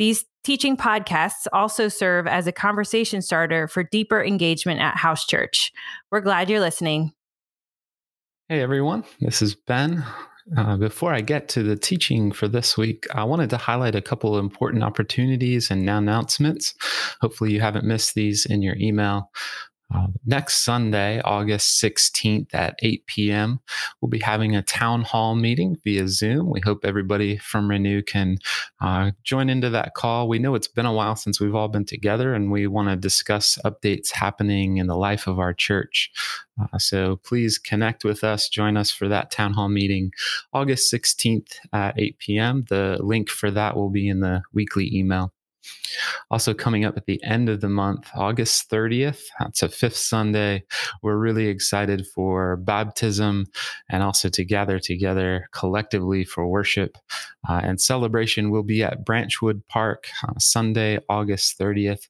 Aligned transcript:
These 0.00 0.24
teaching 0.44 0.78
podcasts 0.78 1.46
also 1.52 1.88
serve 1.88 2.26
as 2.26 2.46
a 2.46 2.52
conversation 2.52 3.20
starter 3.20 3.68
for 3.68 3.84
deeper 3.84 4.24
engagement 4.24 4.80
at 4.80 4.96
House 4.96 5.26
Church. 5.26 5.70
We're 6.10 6.22
glad 6.22 6.48
you're 6.48 6.58
listening. 6.58 7.12
Hey, 8.48 8.62
everyone. 8.62 9.04
This 9.20 9.42
is 9.42 9.54
Ben. 9.54 10.02
Uh, 10.56 10.78
before 10.78 11.12
I 11.12 11.20
get 11.20 11.50
to 11.50 11.62
the 11.62 11.76
teaching 11.76 12.32
for 12.32 12.48
this 12.48 12.78
week, 12.78 13.06
I 13.14 13.24
wanted 13.24 13.50
to 13.50 13.58
highlight 13.58 13.94
a 13.94 14.00
couple 14.00 14.34
of 14.34 14.42
important 14.42 14.82
opportunities 14.82 15.70
and 15.70 15.86
announcements. 15.88 16.74
Hopefully, 17.20 17.52
you 17.52 17.60
haven't 17.60 17.84
missed 17.84 18.14
these 18.14 18.46
in 18.46 18.62
your 18.62 18.76
email. 18.76 19.30
Uh, 19.92 20.06
next 20.24 20.64
Sunday, 20.64 21.20
August 21.24 21.82
16th 21.82 22.54
at 22.54 22.76
8 22.80 23.06
p.m., 23.06 23.60
we'll 24.00 24.08
be 24.08 24.20
having 24.20 24.54
a 24.54 24.62
town 24.62 25.02
hall 25.02 25.34
meeting 25.34 25.76
via 25.82 26.06
Zoom. 26.06 26.48
We 26.48 26.60
hope 26.60 26.84
everybody 26.84 27.38
from 27.38 27.68
Renew 27.68 28.02
can 28.02 28.38
uh, 28.80 29.10
join 29.24 29.48
into 29.48 29.68
that 29.70 29.94
call. 29.94 30.28
We 30.28 30.38
know 30.38 30.54
it's 30.54 30.68
been 30.68 30.86
a 30.86 30.92
while 30.92 31.16
since 31.16 31.40
we've 31.40 31.54
all 31.54 31.68
been 31.68 31.84
together, 31.84 32.34
and 32.34 32.52
we 32.52 32.66
want 32.66 32.88
to 32.88 32.96
discuss 32.96 33.58
updates 33.64 34.12
happening 34.12 34.76
in 34.76 34.86
the 34.86 34.96
life 34.96 35.26
of 35.26 35.38
our 35.38 35.52
church. 35.52 36.10
Uh, 36.60 36.78
so 36.78 37.16
please 37.24 37.58
connect 37.58 38.04
with 38.04 38.22
us, 38.22 38.48
join 38.48 38.76
us 38.76 38.90
for 38.90 39.08
that 39.08 39.30
town 39.30 39.54
hall 39.54 39.68
meeting 39.68 40.12
August 40.52 40.92
16th 40.92 41.54
at 41.72 41.98
8 41.98 42.18
p.m. 42.18 42.64
The 42.68 42.98
link 43.00 43.28
for 43.28 43.50
that 43.50 43.76
will 43.76 43.90
be 43.90 44.08
in 44.08 44.20
the 44.20 44.42
weekly 44.52 44.94
email. 44.94 45.32
Also, 46.30 46.54
coming 46.54 46.84
up 46.84 46.96
at 46.96 47.06
the 47.06 47.22
end 47.24 47.48
of 47.48 47.60
the 47.60 47.68
month, 47.68 48.08
August 48.14 48.70
30th, 48.70 49.22
that's 49.38 49.62
a 49.62 49.68
fifth 49.68 49.96
Sunday. 49.96 50.62
We're 51.02 51.16
really 51.16 51.48
excited 51.48 52.06
for 52.06 52.56
baptism 52.56 53.46
and 53.88 54.02
also 54.02 54.28
to 54.30 54.44
gather 54.44 54.78
together 54.78 55.48
collectively 55.52 56.24
for 56.24 56.46
worship. 56.46 56.96
Uh, 57.48 57.60
and 57.64 57.80
celebration 57.80 58.50
will 58.50 58.62
be 58.62 58.82
at 58.82 59.04
Branchwood 59.04 59.66
Park 59.68 60.08
Sunday, 60.38 60.98
August 61.08 61.58
30th. 61.58 62.08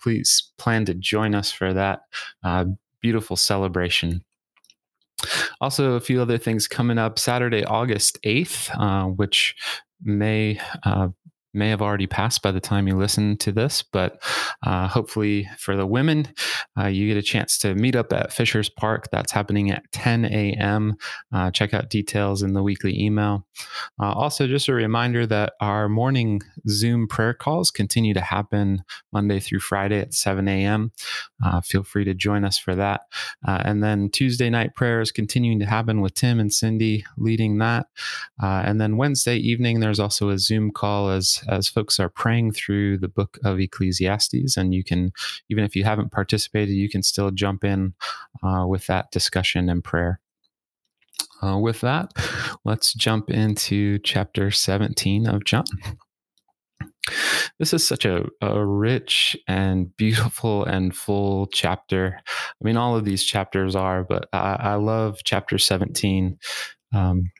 please 0.00 0.50
plan 0.58 0.84
to 0.86 0.94
join 0.94 1.34
us 1.34 1.52
for 1.52 1.72
that 1.72 2.02
uh, 2.42 2.64
beautiful 3.00 3.36
celebration. 3.36 4.24
Also, 5.60 5.92
a 5.92 6.00
few 6.00 6.20
other 6.20 6.38
things 6.38 6.66
coming 6.66 6.98
up 6.98 7.18
Saturday, 7.18 7.64
August 7.64 8.18
8th, 8.24 8.70
uh, 8.76 9.06
which 9.06 9.54
may 10.02 10.60
uh, 10.82 11.08
may 11.54 11.68
have 11.68 11.82
already 11.82 12.06
passed 12.06 12.42
by 12.42 12.50
the 12.50 12.60
time 12.60 12.88
you 12.88 12.96
listen 12.96 13.36
to 13.38 13.52
this, 13.52 13.82
but 13.82 14.22
uh, 14.62 14.88
hopefully 14.88 15.48
for 15.58 15.76
the 15.76 15.86
women, 15.86 16.28
uh, 16.78 16.86
you 16.86 17.06
get 17.06 17.16
a 17.16 17.22
chance 17.22 17.58
to 17.58 17.74
meet 17.74 17.94
up 17.94 18.12
at 18.12 18.32
Fishers 18.32 18.70
Park. 18.70 19.08
That's 19.12 19.32
happening 19.32 19.70
at 19.70 19.90
10 19.92 20.24
a.m. 20.24 20.96
Uh, 21.32 21.50
check 21.50 21.74
out 21.74 21.90
details 21.90 22.42
in 22.42 22.54
the 22.54 22.62
weekly 22.62 22.98
email. 22.98 23.46
Uh, 24.00 24.12
also, 24.12 24.46
just 24.46 24.68
a 24.68 24.72
reminder 24.74 25.26
that 25.26 25.52
our 25.60 25.88
morning 25.88 26.40
Zoom 26.68 27.06
prayer 27.06 27.34
calls 27.34 27.70
continue 27.70 28.14
to 28.14 28.20
happen 28.20 28.82
Monday 29.12 29.38
through 29.38 29.60
Friday 29.60 30.00
at 30.00 30.14
7 30.14 30.48
a.m. 30.48 30.92
Uh, 31.44 31.60
feel 31.60 31.82
free 31.82 32.04
to 32.04 32.14
join 32.14 32.44
us 32.44 32.56
for 32.56 32.74
that. 32.74 33.02
Uh, 33.46 33.60
and 33.64 33.82
then 33.82 34.08
Tuesday 34.08 34.48
night 34.48 34.74
prayers 34.74 35.12
continuing 35.12 35.58
to 35.58 35.66
happen 35.66 36.00
with 36.00 36.14
Tim 36.14 36.40
and 36.40 36.52
Cindy 36.52 37.04
leading 37.18 37.58
that. 37.58 37.86
and 38.40 38.80
then 38.80 38.96
Wednesday 38.96 39.36
evening, 39.36 39.80
there's 39.80 40.00
also 40.00 40.30
a 40.30 40.38
Zoom 40.38 40.70
call 40.70 41.10
as 41.10 41.41
as 41.48 41.68
folks 41.68 41.98
are 42.00 42.08
praying 42.08 42.52
through 42.52 42.98
the 42.98 43.08
book 43.08 43.38
of 43.44 43.60
Ecclesiastes. 43.60 44.56
And 44.56 44.74
you 44.74 44.84
can, 44.84 45.12
even 45.48 45.64
if 45.64 45.76
you 45.76 45.84
haven't 45.84 46.12
participated, 46.12 46.74
you 46.74 46.88
can 46.88 47.02
still 47.02 47.30
jump 47.30 47.64
in 47.64 47.94
uh, 48.42 48.66
with 48.66 48.86
that 48.86 49.10
discussion 49.10 49.68
and 49.68 49.82
prayer. 49.82 50.20
Uh, 51.42 51.58
with 51.58 51.80
that, 51.80 52.12
let's 52.64 52.94
jump 52.94 53.28
into 53.28 53.98
chapter 54.00 54.50
17 54.50 55.26
of 55.26 55.44
John. 55.44 55.64
This 57.58 57.72
is 57.72 57.86
such 57.86 58.04
a, 58.04 58.24
a 58.40 58.64
rich 58.64 59.36
and 59.48 59.94
beautiful 59.96 60.64
and 60.64 60.94
full 60.94 61.48
chapter. 61.48 62.20
I 62.28 62.64
mean, 62.64 62.76
all 62.76 62.96
of 62.96 63.04
these 63.04 63.24
chapters 63.24 63.74
are, 63.74 64.04
but 64.04 64.28
I, 64.32 64.56
I 64.60 64.74
love 64.76 65.18
chapter 65.24 65.58
17. 65.58 66.38
Um, 66.94 67.30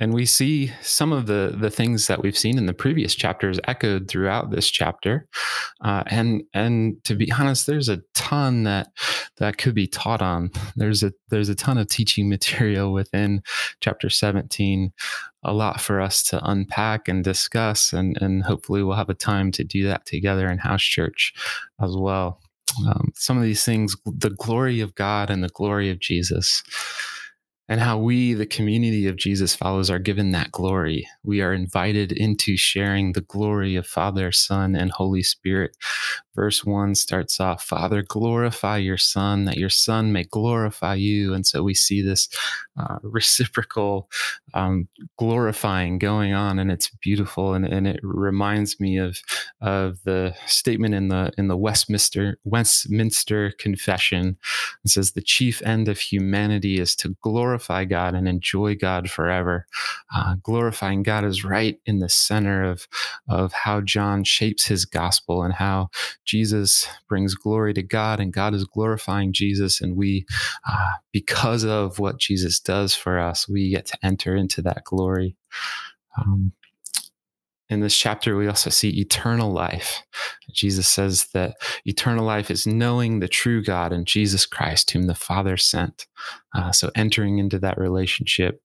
and 0.00 0.14
we 0.14 0.24
see 0.24 0.72
some 0.80 1.12
of 1.12 1.26
the 1.26 1.54
the 1.56 1.70
things 1.70 2.06
that 2.06 2.22
we've 2.22 2.36
seen 2.36 2.56
in 2.56 2.64
the 2.64 2.72
previous 2.72 3.14
chapters 3.14 3.60
echoed 3.68 4.08
throughout 4.08 4.50
this 4.50 4.70
chapter. 4.70 5.28
Uh, 5.82 6.02
and 6.06 6.42
and 6.54 7.04
to 7.04 7.14
be 7.14 7.30
honest 7.30 7.66
there's 7.66 7.90
a 7.90 8.00
ton 8.14 8.64
that 8.64 8.88
that 9.36 9.58
could 9.58 9.74
be 9.74 9.86
taught 9.86 10.22
on. 10.22 10.50
There's 10.74 11.02
a 11.02 11.12
there's 11.28 11.50
a 11.50 11.54
ton 11.54 11.76
of 11.76 11.88
teaching 11.88 12.28
material 12.28 12.92
within 12.92 13.42
chapter 13.80 14.08
17 14.08 14.92
a 15.42 15.52
lot 15.52 15.80
for 15.80 16.00
us 16.00 16.22
to 16.24 16.40
unpack 16.44 17.06
and 17.06 17.22
discuss 17.22 17.92
and 17.92 18.16
and 18.20 18.42
hopefully 18.42 18.82
we'll 18.82 18.96
have 18.96 19.10
a 19.10 19.14
time 19.14 19.52
to 19.52 19.64
do 19.64 19.86
that 19.86 20.06
together 20.06 20.50
in 20.50 20.58
house 20.58 20.82
church 20.82 21.34
as 21.80 21.94
well. 21.94 22.40
Um, 22.86 23.10
some 23.16 23.36
of 23.36 23.42
these 23.42 23.64
things 23.64 23.96
the 24.06 24.30
glory 24.30 24.80
of 24.80 24.94
god 24.94 25.28
and 25.28 25.42
the 25.42 25.48
glory 25.48 25.90
of 25.90 25.98
jesus 25.98 26.62
and 27.70 27.80
how 27.80 27.96
we, 27.96 28.34
the 28.34 28.46
community 28.46 29.06
of 29.06 29.14
Jesus 29.14 29.54
follows, 29.54 29.90
are 29.90 30.00
given 30.00 30.32
that 30.32 30.50
glory. 30.50 31.06
We 31.22 31.40
are 31.40 31.54
invited 31.54 32.10
into 32.10 32.56
sharing 32.56 33.12
the 33.12 33.20
glory 33.20 33.76
of 33.76 33.86
Father, 33.86 34.32
Son, 34.32 34.74
and 34.74 34.90
Holy 34.90 35.22
Spirit. 35.22 35.76
Verse 36.34 36.64
1 36.64 36.96
starts 36.96 37.38
off 37.38 37.62
Father, 37.62 38.02
glorify 38.02 38.78
your 38.78 38.96
Son, 38.96 39.44
that 39.44 39.56
your 39.56 39.68
Son 39.68 40.12
may 40.12 40.24
glorify 40.24 40.94
you. 40.94 41.32
And 41.32 41.46
so 41.46 41.62
we 41.62 41.74
see 41.74 42.02
this 42.02 42.28
uh, 42.76 42.98
reciprocal 43.04 44.10
um, 44.52 44.88
glorifying 45.16 45.98
going 45.98 46.34
on, 46.34 46.58
and 46.58 46.72
it's 46.72 46.90
beautiful. 47.02 47.54
And, 47.54 47.64
and 47.64 47.86
it 47.86 48.00
reminds 48.02 48.80
me 48.80 48.96
of, 48.96 49.20
of 49.60 50.02
the 50.04 50.34
statement 50.46 50.94
in 50.94 51.06
the, 51.06 51.30
in 51.38 51.46
the 51.46 51.56
Westminster, 51.56 52.36
Westminster 52.42 53.52
Confession. 53.58 54.38
It 54.84 54.90
says, 54.90 55.12
The 55.12 55.22
chief 55.22 55.62
end 55.62 55.86
of 55.86 56.00
humanity 56.00 56.80
is 56.80 56.96
to 56.96 57.16
glorify 57.22 57.59
glorify 57.60 57.84
God 57.84 58.14
and 58.14 58.28
enjoy 58.28 58.76
God 58.76 59.10
forever. 59.10 59.66
Uh, 60.14 60.36
glorifying 60.42 61.02
God 61.02 61.24
is 61.24 61.44
right 61.44 61.78
in 61.86 62.00
the 62.00 62.08
center 62.08 62.64
of, 62.64 62.88
of 63.28 63.52
how 63.52 63.80
John 63.82 64.24
shapes 64.24 64.66
his 64.66 64.84
gospel 64.86 65.42
and 65.42 65.54
how 65.54 65.90
Jesus 66.24 66.88
brings 67.08 67.34
glory 67.34 67.74
to 67.74 67.82
God 67.82 68.20
and 68.20 68.32
God 68.32 68.54
is 68.54 68.64
glorifying 68.64 69.32
Jesus. 69.32 69.80
And 69.80 69.96
we, 69.96 70.26
uh, 70.68 70.92
because 71.12 71.64
of 71.64 71.98
what 71.98 72.18
Jesus 72.18 72.60
does 72.60 72.94
for 72.94 73.18
us, 73.18 73.48
we 73.48 73.70
get 73.70 73.86
to 73.86 73.98
enter 74.02 74.36
into 74.36 74.62
that 74.62 74.84
glory. 74.84 75.36
Um, 76.18 76.52
in 77.70 77.80
this 77.80 77.96
chapter, 77.96 78.36
we 78.36 78.48
also 78.48 78.68
see 78.68 79.00
eternal 79.00 79.52
life. 79.52 80.02
Jesus 80.52 80.88
says 80.88 81.28
that 81.32 81.54
eternal 81.84 82.24
life 82.24 82.50
is 82.50 82.66
knowing 82.66 83.20
the 83.20 83.28
true 83.28 83.62
God 83.62 83.92
and 83.92 84.06
Jesus 84.06 84.44
Christ, 84.44 84.90
whom 84.90 85.06
the 85.06 85.14
Father 85.14 85.56
sent. 85.56 86.08
Uh, 86.54 86.72
so, 86.72 86.90
entering 86.96 87.38
into 87.38 87.60
that 87.60 87.78
relationship 87.78 88.60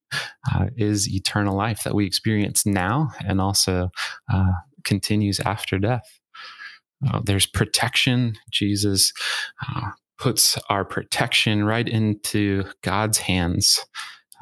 uh, 0.52 0.66
is 0.76 1.08
eternal 1.08 1.56
life 1.56 1.84
that 1.84 1.94
we 1.94 2.06
experience 2.06 2.66
now 2.66 3.12
and 3.24 3.40
also 3.40 3.90
uh, 4.34 4.52
continues 4.84 5.40
after 5.40 5.78
death. 5.78 6.20
Uh, 7.08 7.22
there's 7.24 7.46
protection. 7.46 8.34
Jesus 8.52 9.14
uh, 9.68 9.92
puts 10.18 10.58
our 10.70 10.84
protection 10.84 11.64
right 11.64 11.88
into 11.88 12.64
God's 12.82 13.20
hands. 13.20 13.86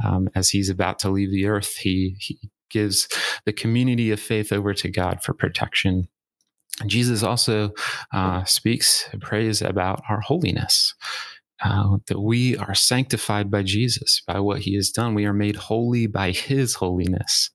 Um, 0.04 0.30
as 0.36 0.50
he's 0.50 0.70
about 0.70 1.00
to 1.00 1.10
leave 1.10 1.32
the 1.32 1.48
earth, 1.48 1.76
he, 1.76 2.16
he 2.20 2.40
gives 2.74 3.08
the 3.46 3.54
community 3.54 4.12
of 4.12 4.20
faith 4.20 4.52
over 4.52 4.74
to 4.74 4.90
God 4.90 5.24
for 5.24 5.34
protection. 5.34 6.08
Jesus 6.88 7.24
also 7.24 7.72
uh, 8.12 8.44
speaks 8.46 9.08
and 9.12 9.22
prays 9.22 9.62
about 9.62 10.02
our 10.10 10.20
holiness. 10.20 10.96
Uh, 11.64 11.98
that 12.08 12.20
we 12.20 12.58
are 12.58 12.76
sanctified 12.76 13.50
by 13.50 13.64
Jesus, 13.64 14.22
by 14.28 14.38
what 14.38 14.60
he 14.60 14.76
has 14.76 14.90
done. 14.90 15.14
We 15.14 15.26
are 15.26 15.34
made 15.34 15.56
holy 15.56 16.08
by 16.08 16.32
his 16.32 16.74
holiness 16.74 17.52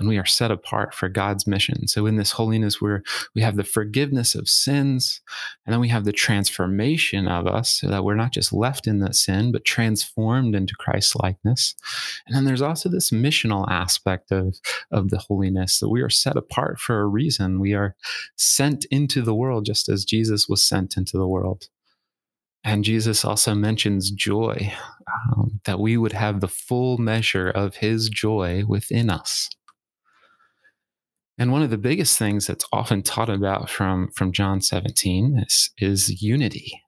and 0.00 0.08
we 0.08 0.18
are 0.18 0.26
set 0.26 0.50
apart 0.50 0.94
for 0.94 1.08
God's 1.08 1.46
mission. 1.46 1.86
So 1.86 2.06
in 2.06 2.16
this 2.16 2.32
holiness, 2.32 2.80
we're 2.80 3.02
we 3.34 3.42
have 3.42 3.56
the 3.56 3.62
forgiveness 3.62 4.34
of 4.34 4.48
sins, 4.48 5.20
and 5.64 5.72
then 5.72 5.80
we 5.80 5.88
have 5.90 6.04
the 6.04 6.12
transformation 6.12 7.28
of 7.28 7.46
us, 7.46 7.78
so 7.78 7.88
that 7.88 8.02
we're 8.02 8.16
not 8.16 8.32
just 8.32 8.52
left 8.52 8.88
in 8.88 8.98
that 9.00 9.14
sin, 9.14 9.52
but 9.52 9.64
transformed 9.64 10.56
into 10.56 10.74
Christ 10.74 11.14
likeness. 11.22 11.76
And 12.26 12.34
then 12.34 12.46
there's 12.46 12.62
also 12.62 12.88
this 12.88 13.10
missional 13.10 13.70
aspect 13.70 14.32
of, 14.32 14.56
of 14.90 15.10
the 15.10 15.18
holiness 15.18 15.78
that 15.78 15.90
we 15.90 16.00
are 16.00 16.10
set 16.10 16.36
apart 16.36 16.80
for 16.80 17.00
a 17.00 17.06
reason. 17.06 17.60
We 17.60 17.74
are 17.74 17.94
sent 18.36 18.86
into 18.86 19.22
the 19.22 19.34
world 19.34 19.66
just 19.66 19.88
as 19.88 20.04
Jesus 20.04 20.48
was 20.48 20.64
sent 20.64 20.96
into 20.96 21.18
the 21.18 21.28
world. 21.28 21.68
And 22.62 22.84
Jesus 22.84 23.24
also 23.24 23.54
mentions 23.54 24.10
joy, 24.10 24.72
um, 25.32 25.60
that 25.64 25.80
we 25.80 25.96
would 25.96 26.12
have 26.12 26.40
the 26.40 26.48
full 26.48 26.98
measure 26.98 27.48
of 27.48 27.76
his 27.76 28.10
joy 28.10 28.64
within 28.66 29.08
us. 29.08 29.48
And 31.40 31.52
one 31.52 31.62
of 31.62 31.70
the 31.70 31.78
biggest 31.78 32.18
things 32.18 32.46
that's 32.46 32.66
often 32.70 33.02
taught 33.02 33.30
about 33.30 33.70
from, 33.70 34.10
from 34.10 34.30
John 34.30 34.60
17 34.60 35.42
is, 35.46 35.70
is 35.78 36.22
unity. 36.22 36.82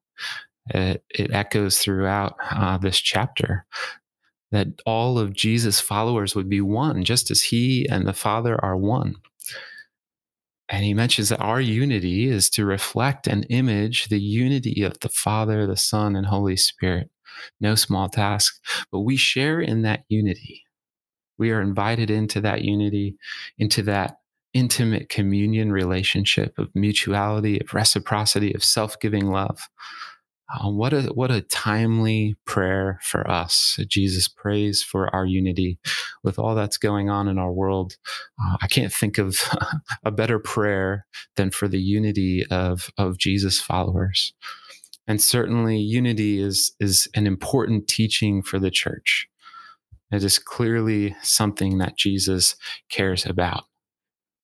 It, 0.69 1.03
it 1.09 1.33
echoes 1.33 1.79
throughout 1.79 2.37
uh, 2.51 2.77
this 2.77 2.99
chapter 2.99 3.65
that 4.51 4.69
all 4.85 5.19
of 5.19 5.33
Jesus' 5.33 5.81
followers 5.81 6.35
would 6.35 6.51
be 6.51 6.61
one, 6.61 7.03
just 7.03 7.31
as 7.31 7.45
he 7.45 7.89
and 7.89 8.07
the 8.07 8.13
Father 8.13 8.63
are 8.63 8.77
one. 8.77 9.17
And 10.69 10.85
he 10.85 10.93
mentions 10.93 11.31
that 11.31 11.41
our 11.41 11.61
unity 11.61 12.29
is 12.29 12.51
to 12.51 12.67
reflect 12.67 13.27
and 13.27 13.47
image 13.49 14.09
the 14.09 14.21
unity 14.21 14.83
of 14.83 15.01
the 15.01 15.09
Father, 15.09 15.67
the 15.67 15.79
Son, 15.79 16.15
and 16.15 16.27
Holy 16.27 16.57
Spirit. 16.57 17.09
No 17.59 17.75
small 17.75 18.11
task, 18.11 18.61
but 18.91 19.01
we 19.01 19.17
share 19.17 19.63
in 19.63 19.81
that 19.83 20.05
unity. 20.11 20.65
We 21.39 21.51
are 21.53 21.63
invited 21.63 22.11
into 22.11 22.43
that 22.43 22.63
unity, 22.63 23.17
into 23.57 23.83
that 23.85 24.17
intimate 24.55 25.09
communion 25.09 25.73
relationship 25.73 26.59
of 26.59 26.69
mutuality, 26.75 27.61
of 27.61 27.73
reciprocity, 27.75 28.53
of 28.55 28.63
self 28.63 28.99
giving 29.01 29.31
love. 29.31 29.69
Uh, 30.53 30.69
what 30.69 30.93
a 30.93 31.03
what 31.15 31.31
a 31.31 31.41
timely 31.41 32.37
prayer 32.45 32.99
for 33.03 33.29
us. 33.31 33.79
Jesus 33.89 34.29
prays 34.29 34.83
for 34.83 35.15
our 35.15 35.25
unity 35.25 35.79
with 36.23 36.39
all 36.39 36.55
that's 36.55 36.77
going 36.77 37.09
on 37.09 37.27
in 37.27 37.39
our 37.39 37.53
world. 37.53 37.97
Uh, 38.43 38.57
I 38.61 38.67
can't 38.67 38.93
think 38.93 39.17
of 39.19 39.39
a 40.05 40.11
better 40.11 40.39
prayer 40.39 41.07
than 41.37 41.51
for 41.51 41.69
the 41.69 41.81
unity 41.81 42.45
of 42.51 42.91
of 42.99 43.19
Jesus 43.19 43.61
followers. 43.61 44.35
And 45.07 45.23
certainly 45.23 45.79
unity 45.79 46.41
is 46.41 46.75
is 46.79 47.09
an 47.15 47.27
important 47.27 47.89
teaching 47.89 48.43
for 48.43 48.59
the 48.59 48.71
church. 48.71 49.29
It 50.11 50.23
is 50.23 50.39
clearly 50.39 51.17
something 51.23 51.79
that 51.79 51.97
Jesus 51.97 52.57
cares 52.91 53.25
about 53.25 53.65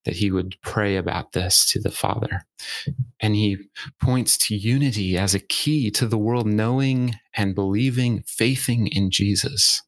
that 0.08 0.16
he 0.16 0.30
would 0.30 0.56
pray 0.62 0.96
about 0.96 1.32
this 1.32 1.70
to 1.70 1.78
the 1.78 1.90
Father. 1.90 2.46
And 3.20 3.36
he 3.36 3.58
points 4.00 4.38
to 4.38 4.56
unity 4.56 5.18
as 5.18 5.34
a 5.34 5.38
key 5.38 5.90
to 5.90 6.06
the 6.06 6.16
world 6.16 6.46
knowing 6.46 7.16
and 7.36 7.54
believing, 7.54 8.22
faithing 8.26 8.86
in 8.86 9.10
Jesus. 9.10 9.82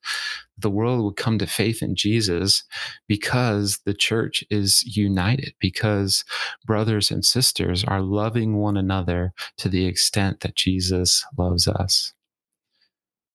The 0.59 0.69
world 0.69 1.03
would 1.03 1.17
come 1.17 1.39
to 1.39 1.47
faith 1.47 1.83
in 1.83 1.97
Jesus 1.97 2.65
because 3.09 3.79
the 3.87 3.95
church 3.95 4.45
is 4.51 4.83
united, 4.95 5.55
because 5.59 6.23
brothers 6.67 7.11
and 7.11 7.25
sisters 7.25 7.83
are 7.83 8.03
loving 8.03 8.59
one 8.59 8.77
another 8.77 9.33
to 9.57 9.71
the 9.71 9.87
extent 9.87 10.41
that 10.41 10.55
Jesus 10.55 11.25
loves 11.39 11.67
us. 11.67 12.13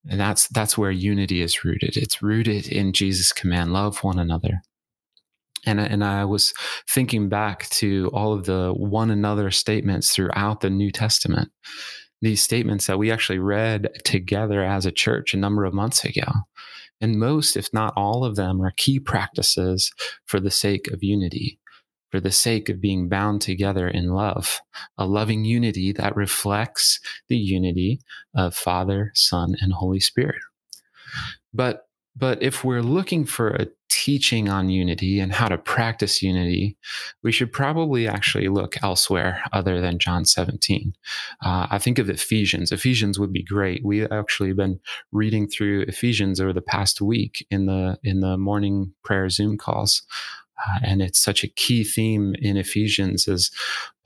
And 0.08 0.20
that's 0.20 0.48
that's 0.50 0.78
where 0.78 0.92
unity 0.92 1.42
is 1.42 1.66
rooted. 1.66 1.98
It's 1.98 2.22
rooted 2.22 2.68
in 2.68 2.94
Jesus' 2.94 3.34
command, 3.34 3.74
love 3.74 4.04
one 4.04 4.20
another 4.20 4.62
and 5.66 5.80
and 5.80 6.04
I 6.04 6.26
was 6.26 6.54
thinking 6.90 7.30
back 7.30 7.70
to 7.70 8.10
all 8.14 8.34
of 8.34 8.46
the 8.46 8.74
one 8.76 9.12
another 9.12 9.52
statements 9.52 10.14
throughout 10.14 10.62
the 10.62 10.70
New 10.70 10.92
Testament. 10.92 11.52
These 12.22 12.42
statements 12.42 12.88
that 12.88 12.98
we 12.98 13.12
actually 13.12 13.40
read 13.40 13.90
together 14.04 14.64
as 14.64 14.86
a 14.86 14.92
church 14.92 15.34
a 15.34 15.38
number 15.38 15.66
of 15.66 15.74
months 15.74 16.04
ago. 16.04 16.26
And 17.02 17.20
most, 17.20 17.58
if 17.58 17.74
not 17.74 17.94
all 17.98 18.24
of 18.24 18.36
them, 18.36 18.62
are 18.62 18.74
key 18.78 19.00
practices 19.00 19.92
for 20.26 20.40
the 20.40 20.50
sake 20.50 20.88
of 20.92 21.04
unity, 21.04 21.60
for 22.10 22.20
the 22.22 22.32
sake 22.32 22.70
of 22.70 22.80
being 22.80 23.10
bound 23.10 23.42
together 23.42 23.88
in 23.88 24.14
love, 24.14 24.62
a 24.98 25.06
loving 25.06 25.44
unity 25.44 25.92
that 25.92 26.16
reflects 26.16 27.00
the 27.28 27.38
unity 27.38 28.00
of 28.34 28.56
Father, 28.56 29.12
Son, 29.14 29.56
and 29.60 29.74
Holy 29.74 30.00
Spirit. 30.00 30.42
But 31.54 31.82
but 32.16 32.42
if 32.42 32.64
we're 32.64 32.82
looking 32.82 33.26
for 33.26 33.50
a 33.50 33.68
teaching 33.90 34.50
on 34.50 34.70
unity 34.70 35.20
and 35.20 35.34
how 35.34 35.48
to 35.48 35.58
practice 35.58 36.22
unity, 36.22 36.78
we 37.24 37.32
should 37.32 37.52
probably 37.52 38.08
actually 38.08 38.48
look 38.48 38.76
elsewhere 38.84 39.42
other 39.54 39.80
than 39.82 40.00
John 40.00 40.26
17. 40.26 40.94
Uh, 41.44 41.68
I 41.70 41.78
think 41.78 41.98
of 41.98 42.10
Ephesians. 42.10 42.72
Ephesians 42.72 43.20
would 43.20 43.34
be 43.34 43.44
great. 43.44 43.84
We 43.86 44.06
actually 44.06 44.54
been 44.54 44.80
reading 45.12 45.48
through 45.48 45.84
Ephesians 45.84 46.40
over 46.40 46.54
the 46.54 46.62
past 46.62 47.02
week 47.02 47.46
in 47.50 47.66
the 47.66 47.98
in 48.04 48.20
the 48.20 48.38
morning 48.38 48.94
prayer 49.04 49.30
Zoom 49.30 49.58
calls. 49.58 50.04
Uh, 50.58 50.80
and 50.84 51.02
it's 51.02 51.20
such 51.20 51.44
a 51.44 51.50
key 51.50 51.84
theme 51.84 52.34
in 52.40 52.58
Ephesians 52.58 53.28
as 53.28 53.52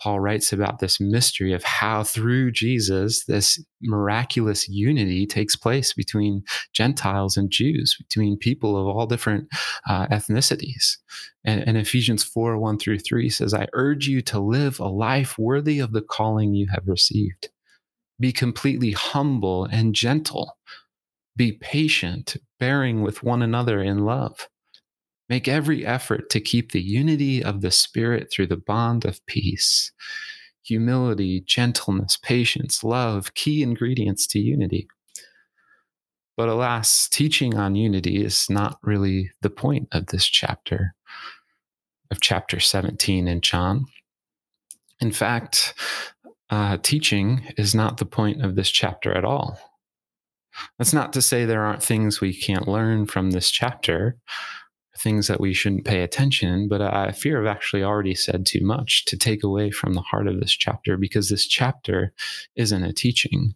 Paul 0.01 0.21
writes 0.21 0.53
about 0.53 0.79
this 0.79 0.99
mystery 0.99 1.53
of 1.53 1.63
how 1.63 2.03
through 2.03 2.51
Jesus, 2.51 3.25
this 3.25 3.61
miraculous 3.81 4.67
unity 4.67 5.27
takes 5.27 5.55
place 5.55 5.93
between 5.93 6.43
Gentiles 6.73 7.35
and 7.35 7.51
Jews, 7.51 7.97
between 7.97 8.37
people 8.37 8.77
of 8.77 8.87
all 8.87 9.05
different 9.05 9.49
uh, 9.87 10.07
ethnicities. 10.07 10.97
And, 11.43 11.61
and 11.67 11.77
Ephesians 11.77 12.23
4 12.23 12.57
1 12.57 12.79
through 12.79 12.99
3 12.99 13.29
says, 13.29 13.53
I 13.53 13.67
urge 13.73 14.07
you 14.07 14.21
to 14.23 14.39
live 14.39 14.79
a 14.79 14.87
life 14.87 15.37
worthy 15.37 15.79
of 15.79 15.91
the 15.91 16.01
calling 16.01 16.53
you 16.53 16.67
have 16.73 16.87
received. 16.87 17.49
Be 18.19 18.31
completely 18.31 18.91
humble 18.91 19.65
and 19.65 19.93
gentle. 19.93 20.57
Be 21.35 21.53
patient, 21.53 22.37
bearing 22.59 23.01
with 23.01 23.23
one 23.23 23.41
another 23.41 23.81
in 23.81 24.05
love 24.05 24.49
Make 25.29 25.47
every 25.47 25.85
effort 25.85 26.29
to 26.31 26.41
keep 26.41 26.71
the 26.71 26.81
unity 26.81 27.43
of 27.43 27.61
the 27.61 27.69
Spirit 27.69 28.31
through 28.31 28.47
the 28.47 28.57
bond 28.57 29.05
of 29.05 29.23
peace. 29.27 29.91
Humility, 30.63 31.41
gentleness, 31.41 32.17
patience, 32.17 32.83
love, 32.83 33.35
key 33.35 33.61
ingredients 33.61 34.25
to 34.27 34.39
unity. 34.39 34.87
But 36.35 36.49
alas, 36.49 37.07
teaching 37.07 37.55
on 37.57 37.75
unity 37.75 38.23
is 38.23 38.49
not 38.49 38.79
really 38.81 39.31
the 39.41 39.49
point 39.49 39.87
of 39.91 40.07
this 40.07 40.25
chapter, 40.25 40.95
of 42.09 42.21
chapter 42.21 42.59
17 42.59 43.27
in 43.27 43.41
John. 43.41 43.85
In 44.99 45.11
fact, 45.11 45.73
uh, 46.49 46.77
teaching 46.81 47.53
is 47.57 47.75
not 47.75 47.97
the 47.97 48.05
point 48.05 48.43
of 48.43 48.55
this 48.55 48.69
chapter 48.69 49.15
at 49.15 49.25
all. 49.25 49.59
That's 50.77 50.93
not 50.93 51.13
to 51.13 51.21
say 51.21 51.45
there 51.45 51.63
aren't 51.63 51.83
things 51.83 52.19
we 52.19 52.33
can't 52.33 52.67
learn 52.67 53.05
from 53.05 53.31
this 53.31 53.51
chapter 53.51 54.17
things 54.99 55.27
that 55.27 55.39
we 55.39 55.53
shouldn't 55.53 55.85
pay 55.85 56.03
attention, 56.03 56.67
but 56.67 56.81
I 56.81 57.11
fear 57.11 57.39
I've 57.39 57.55
actually 57.55 57.83
already 57.83 58.15
said 58.15 58.45
too 58.45 58.63
much 58.63 59.05
to 59.05 59.17
take 59.17 59.43
away 59.43 59.71
from 59.71 59.93
the 59.93 60.01
heart 60.01 60.27
of 60.27 60.39
this 60.39 60.51
chapter 60.51 60.97
because 60.97 61.29
this 61.29 61.47
chapter 61.47 62.13
isn't 62.55 62.83
a 62.83 62.93
teaching. 62.93 63.55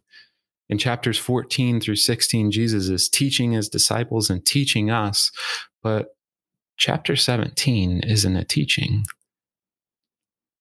In 0.69 0.77
chapters 0.77 1.17
14 1.17 1.81
through 1.81 1.97
16, 1.97 2.51
Jesus 2.51 2.87
is 2.87 3.09
teaching 3.09 3.51
his 3.51 3.69
disciples 3.69 4.29
and 4.29 4.45
teaching 4.45 4.89
us, 4.89 5.31
but 5.81 6.15
chapter 6.77 7.15
17 7.15 7.99
isn't 7.99 8.35
a 8.35 8.45
teaching. 8.45 9.03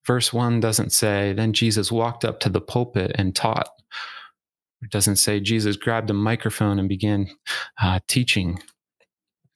Verse 0.04 0.32
1 0.32 0.58
doesn't 0.58 0.90
say, 0.90 1.32
Then 1.32 1.52
Jesus 1.52 1.92
walked 1.92 2.24
up 2.24 2.40
to 2.40 2.48
the 2.48 2.60
pulpit 2.60 3.12
and 3.14 3.36
taught. 3.36 3.68
It 4.82 4.90
doesn't 4.90 5.16
say 5.16 5.38
Jesus 5.38 5.76
grabbed 5.76 6.10
a 6.10 6.14
microphone 6.14 6.80
and 6.80 6.88
began 6.88 7.28
uh, 7.80 8.00
teaching 8.08 8.60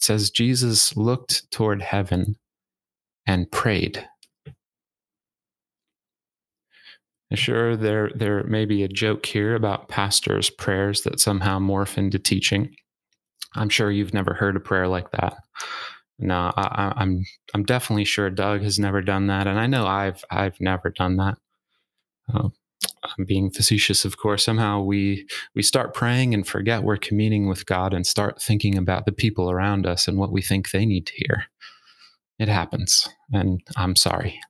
says 0.07 0.31
Jesus 0.31 0.97
looked 0.97 1.51
toward 1.51 1.83
heaven 1.83 2.37
and 3.27 3.51
prayed. 3.51 4.09
Sure, 7.35 7.77
there 7.77 8.11
there 8.15 8.45
may 8.45 8.65
be 8.65 8.85
a 8.85 8.89
joke 8.89 9.27
here 9.27 9.57
about 9.57 9.89
pastors' 9.89 10.49
prayers 10.49 11.03
that 11.03 11.19
somehow 11.19 11.59
morph 11.59 11.99
into 11.99 12.21
teaching. 12.21 12.75
I'm 13.57 13.69
sure 13.69 13.91
you've 13.91 14.15
never 14.15 14.33
heard 14.33 14.55
a 14.55 14.61
prayer 14.61 14.87
like 14.87 15.11
that. 15.11 15.35
No, 16.19 16.53
I, 16.57 16.93
I'm, 16.97 17.25
I'm 17.53 17.65
definitely 17.65 18.05
sure 18.05 18.31
Doug 18.31 18.63
has 18.63 18.79
never 18.79 19.03
done 19.03 19.27
that, 19.27 19.49
and 19.49 19.59
I 19.59 19.67
know 19.67 19.87
I've 19.87 20.25
I've 20.31 20.61
never 20.61 20.89
done 20.91 21.17
that. 21.17 21.37
Uh, 22.33 22.49
I'm 23.19 23.25
being 23.25 23.51
facetious, 23.51 24.05
of 24.05 24.17
course, 24.17 24.45
somehow 24.45 24.83
we 24.83 25.27
we 25.55 25.63
start 25.63 25.95
praying 25.95 26.35
and 26.35 26.47
forget 26.47 26.83
we're 26.83 26.97
communing 26.97 27.49
with 27.49 27.67
God 27.67 27.95
and 27.95 28.07
start 28.07 28.43
thinking 28.43 28.77
about 28.77 29.07
the 29.07 29.13
people 29.13 29.51
around 29.51 29.87
us 29.87 30.09
and 30.09 30.19
what 30.19 30.33
we 30.33 30.43
think 30.43 30.71
they 30.71 30.87
need 30.87 31.07
to 31.07 31.13
hear. 31.15 31.45
It 32.39 32.49
happens, 32.49 33.09
and 33.33 33.61
I'm 33.77 33.97
sorry. 33.97 34.41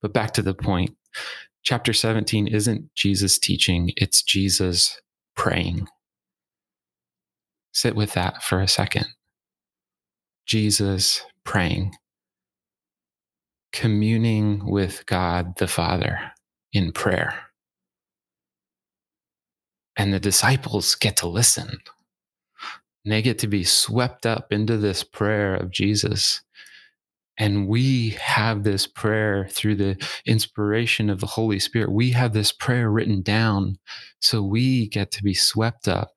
But 0.00 0.12
back 0.12 0.32
to 0.34 0.42
the 0.42 0.54
point. 0.54 0.96
Chapter 1.62 1.92
17 1.92 2.46
isn't 2.46 2.94
Jesus 2.94 3.38
teaching, 3.38 3.92
it's 3.96 4.22
Jesus 4.22 5.00
praying. 5.34 5.88
Sit 7.72 7.96
with 7.96 8.12
that 8.12 8.42
for 8.42 8.60
a 8.60 8.68
second. 8.68 9.06
Jesus 10.46 11.22
praying, 11.44 11.96
communing 13.72 14.64
with 14.64 15.04
God 15.06 15.58
the 15.58 15.66
Father 15.66 16.32
in 16.76 16.92
prayer. 16.92 17.34
And 19.96 20.12
the 20.12 20.20
disciples 20.20 20.94
get 20.94 21.16
to 21.18 21.26
listen. 21.26 21.78
And 23.04 23.12
they 23.12 23.22
get 23.22 23.38
to 23.38 23.46
be 23.46 23.64
swept 23.64 24.26
up 24.26 24.52
into 24.52 24.76
this 24.76 25.02
prayer 25.02 25.54
of 25.54 25.70
Jesus. 25.70 26.42
And 27.38 27.66
we 27.66 28.10
have 28.20 28.62
this 28.62 28.86
prayer 28.86 29.46
through 29.50 29.76
the 29.76 30.08
inspiration 30.26 31.08
of 31.08 31.20
the 31.20 31.26
Holy 31.26 31.58
Spirit. 31.58 31.92
We 31.92 32.10
have 32.10 32.34
this 32.34 32.52
prayer 32.52 32.90
written 32.90 33.22
down 33.22 33.78
so 34.20 34.42
we 34.42 34.88
get 34.88 35.10
to 35.12 35.22
be 35.22 35.34
swept 35.34 35.88
up 35.88 36.10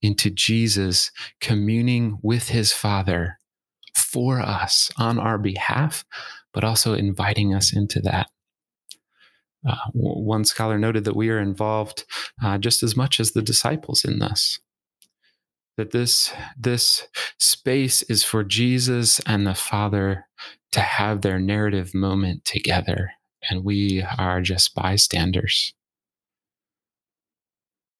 into 0.00 0.30
Jesus 0.30 1.12
communing 1.40 2.18
with 2.22 2.48
his 2.48 2.72
Father 2.72 3.38
for 3.94 4.40
us 4.40 4.90
on 4.96 5.20
our 5.20 5.38
behalf, 5.38 6.04
but 6.52 6.64
also 6.64 6.94
inviting 6.94 7.54
us 7.54 7.72
into 7.72 8.00
that. 8.00 8.28
Uh, 9.68 9.76
one 9.92 10.44
scholar 10.44 10.78
noted 10.78 11.04
that 11.04 11.16
we 11.16 11.30
are 11.30 11.38
involved 11.38 12.04
uh, 12.42 12.58
just 12.58 12.82
as 12.82 12.96
much 12.96 13.20
as 13.20 13.30
the 13.30 13.42
disciples 13.42 14.04
in 14.04 14.18
this 14.18 14.58
that 15.76 15.90
this 15.92 16.32
this 16.58 17.06
space 17.38 18.02
is 18.02 18.24
for 18.24 18.44
Jesus 18.44 19.20
and 19.26 19.46
the 19.46 19.54
Father 19.54 20.26
to 20.72 20.80
have 20.80 21.22
their 21.22 21.38
narrative 21.38 21.94
moment 21.94 22.44
together 22.44 23.12
and 23.50 23.64
we 23.64 24.04
are 24.18 24.40
just 24.40 24.74
bystanders. 24.74 25.74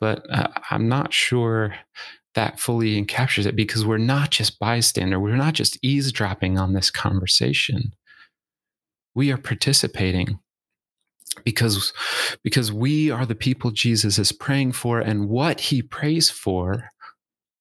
But 0.01 0.25
uh, 0.31 0.49
I'm 0.71 0.89
not 0.89 1.13
sure 1.13 1.75
that 2.35 2.61
fully 2.61 3.03
encaptures 3.03 3.47
it 3.47 3.57
because 3.57 3.85
we're 3.85 3.99
not 3.99 4.31
just 4.31 4.59
bystander 4.59 5.21
we're 5.21 5.37
not 5.37 5.55
just 5.55 5.79
eavesdropping 5.83 6.59
on 6.59 6.73
this 6.73 6.91
conversation. 6.91 7.95
We 9.15 9.31
are 9.31 9.39
participating 9.39 10.41
because 11.45 11.93
because 12.43 12.73
we 12.73 13.11
are 13.11 13.27
the 13.27 13.35
people 13.35 13.71
Jesus 13.71 14.19
is 14.19 14.33
praying 14.33 14.73
for 14.73 15.01
and 15.01 15.29
what 15.29 15.61
he 15.61 15.83
prays 15.83 16.31
for 16.31 16.91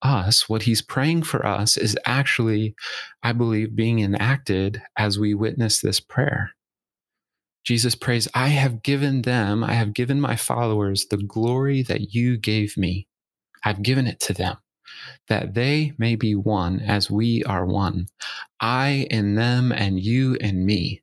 us, 0.02 0.50
what 0.50 0.64
he's 0.64 0.82
praying 0.82 1.24
for 1.24 1.46
us 1.46 1.78
is 1.78 1.98
actually, 2.06 2.76
I 3.24 3.34
believe, 3.34 3.76
being 3.76 4.00
enacted 4.00 4.82
as 4.98 5.20
we 5.20 5.34
witness 5.34 5.80
this 5.80 6.00
prayer. 6.00 6.52
Jesus 7.64 7.94
prays, 7.94 8.28
I 8.34 8.48
have 8.48 8.82
given 8.82 9.22
them, 9.22 9.64
I 9.64 9.74
have 9.74 9.94
given 9.94 10.20
my 10.20 10.36
followers 10.36 11.06
the 11.06 11.18
glory 11.18 11.84
that 11.84 12.14
you 12.14 12.38
gave 12.38 12.76
me. 12.76 13.08
I've 13.64 13.84
given 13.84 14.08
it 14.08 14.20
to 14.22 14.34
them, 14.34 14.58
that 15.28 15.54
they 15.54 15.94
may 16.00 16.16
be 16.16 16.34
one 16.34 16.80
as 16.80 17.12
we 17.12 17.44
are 17.44 17.66
one. 17.66 18.08
I 18.60 19.08
in 19.12 19.36
them 19.36 19.72
and 19.72 20.00
you 20.00 20.36
in 20.36 20.66
me, 20.66 21.01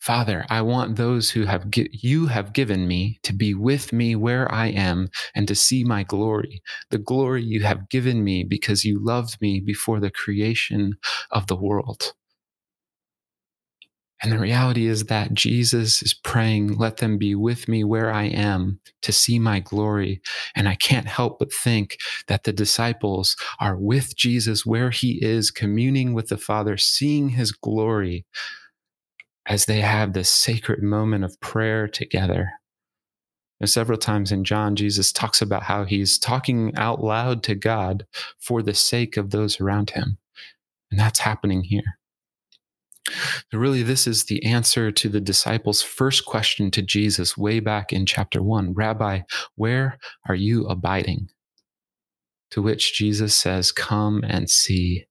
Father, 0.00 0.46
I 0.48 0.62
want 0.62 0.96
those 0.96 1.30
who 1.30 1.44
have 1.44 1.70
gi- 1.70 1.90
you 1.92 2.26
have 2.26 2.54
given 2.54 2.88
me 2.88 3.20
to 3.22 3.34
be 3.34 3.52
with 3.54 3.92
me 3.92 4.16
where 4.16 4.50
I 4.52 4.68
am 4.68 5.10
and 5.34 5.46
to 5.48 5.54
see 5.54 5.84
my 5.84 6.04
glory, 6.04 6.62
the 6.90 6.98
glory 6.98 7.42
you 7.44 7.62
have 7.64 7.88
given 7.90 8.24
me 8.24 8.42
because 8.44 8.84
you 8.84 8.98
loved 9.04 9.40
me 9.42 9.60
before 9.60 10.00
the 10.00 10.10
creation 10.10 10.94
of 11.30 11.46
the 11.48 11.56
world. 11.56 12.14
And 14.22 14.32
the 14.32 14.38
reality 14.38 14.86
is 14.86 15.04
that 15.04 15.32
Jesus 15.32 16.02
is 16.02 16.12
praying, 16.12 16.76
let 16.76 16.98
them 16.98 17.16
be 17.16 17.34
with 17.34 17.68
me 17.68 17.84
where 17.84 18.12
I 18.12 18.24
am 18.24 18.80
to 19.02 19.12
see 19.12 19.38
my 19.38 19.60
glory. 19.60 20.20
And 20.54 20.68
I 20.68 20.74
can't 20.74 21.06
help 21.08 21.38
but 21.38 21.52
think 21.52 21.96
that 22.26 22.44
the 22.44 22.52
disciples 22.52 23.34
are 23.60 23.76
with 23.78 24.16
Jesus 24.16 24.66
where 24.66 24.90
he 24.90 25.24
is, 25.24 25.50
communing 25.50 26.12
with 26.12 26.28
the 26.28 26.36
Father, 26.36 26.76
seeing 26.76 27.30
his 27.30 27.52
glory 27.52 28.26
as 29.50 29.66
they 29.66 29.80
have 29.80 30.12
this 30.12 30.30
sacred 30.30 30.80
moment 30.80 31.24
of 31.24 31.38
prayer 31.40 31.88
together. 31.88 32.52
And 33.58 33.68
several 33.68 33.98
times 33.98 34.30
in 34.30 34.44
John, 34.44 34.76
Jesus 34.76 35.12
talks 35.12 35.42
about 35.42 35.64
how 35.64 35.84
he's 35.84 36.20
talking 36.20 36.72
out 36.76 37.02
loud 37.02 37.42
to 37.42 37.56
God 37.56 38.06
for 38.38 38.62
the 38.62 38.74
sake 38.74 39.16
of 39.16 39.30
those 39.30 39.60
around 39.60 39.90
him. 39.90 40.18
And 40.90 41.00
that's 41.00 41.18
happening 41.18 41.64
here. 41.64 41.98
So 43.50 43.58
really, 43.58 43.82
this 43.82 44.06
is 44.06 44.26
the 44.26 44.44
answer 44.44 44.92
to 44.92 45.08
the 45.08 45.20
disciples' 45.20 45.82
first 45.82 46.26
question 46.26 46.70
to 46.70 46.80
Jesus 46.80 47.36
way 47.36 47.58
back 47.58 47.92
in 47.92 48.06
chapter 48.06 48.40
one 48.40 48.72
Rabbi, 48.72 49.22
where 49.56 49.98
are 50.28 50.34
you 50.36 50.66
abiding? 50.66 51.28
To 52.52 52.62
which 52.62 52.94
Jesus 52.94 53.36
says, 53.36 53.72
Come 53.72 54.22
and 54.24 54.48
see. 54.48 55.06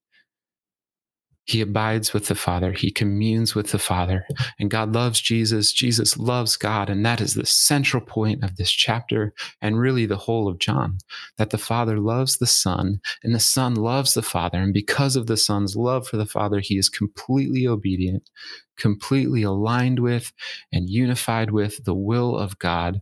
He 1.49 1.61
abides 1.61 2.13
with 2.13 2.27
the 2.27 2.35
Father. 2.35 2.73
He 2.73 2.91
communes 2.91 3.55
with 3.55 3.71
the 3.71 3.79
Father. 3.79 4.23
And 4.59 4.69
God 4.69 4.93
loves 4.93 5.19
Jesus. 5.19 5.73
Jesus 5.73 6.15
loves 6.15 6.55
God. 6.55 6.91
And 6.91 7.03
that 7.03 7.19
is 7.19 7.33
the 7.33 7.45
central 7.47 8.03
point 8.05 8.43
of 8.43 8.57
this 8.57 8.69
chapter 8.69 9.33
and 9.59 9.79
really 9.79 10.05
the 10.05 10.15
whole 10.15 10.47
of 10.47 10.59
John 10.59 10.99
that 11.39 11.49
the 11.49 11.57
Father 11.57 11.99
loves 11.99 12.37
the 12.37 12.45
Son 12.45 13.01
and 13.23 13.33
the 13.33 13.39
Son 13.39 13.73
loves 13.73 14.13
the 14.13 14.21
Father. 14.21 14.59
And 14.59 14.75
because 14.75 15.15
of 15.15 15.25
the 15.25 15.37
Son's 15.37 15.75
love 15.75 16.07
for 16.07 16.17
the 16.17 16.27
Father, 16.27 16.59
he 16.59 16.77
is 16.77 16.87
completely 16.87 17.65
obedient, 17.65 18.29
completely 18.77 19.41
aligned 19.41 20.01
with 20.01 20.31
and 20.71 20.87
unified 20.87 21.49
with 21.49 21.83
the 21.83 21.95
will 21.95 22.37
of 22.37 22.59
God, 22.59 23.01